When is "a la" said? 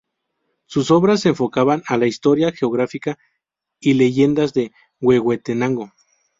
1.85-2.07